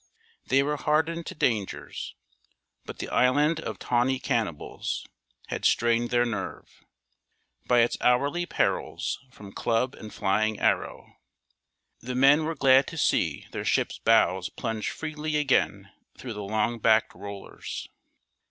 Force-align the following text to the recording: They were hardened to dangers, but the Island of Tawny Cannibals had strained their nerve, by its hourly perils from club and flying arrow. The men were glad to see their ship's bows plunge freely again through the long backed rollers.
They 0.47 0.63
were 0.63 0.77
hardened 0.77 1.27
to 1.27 1.35
dangers, 1.35 2.15
but 2.85 2.97
the 2.97 3.09
Island 3.09 3.59
of 3.59 3.77
Tawny 3.77 4.17
Cannibals 4.17 5.05
had 5.49 5.63
strained 5.63 6.09
their 6.09 6.25
nerve, 6.25 6.83
by 7.67 7.81
its 7.81 7.99
hourly 8.01 8.47
perils 8.47 9.19
from 9.29 9.51
club 9.53 9.93
and 9.93 10.11
flying 10.11 10.59
arrow. 10.59 11.17
The 11.99 12.15
men 12.15 12.45
were 12.45 12.55
glad 12.55 12.87
to 12.87 12.97
see 12.97 13.45
their 13.51 13.63
ship's 13.63 13.99
bows 13.99 14.49
plunge 14.49 14.89
freely 14.89 15.35
again 15.37 15.91
through 16.17 16.33
the 16.33 16.41
long 16.41 16.79
backed 16.79 17.13
rollers. 17.13 17.87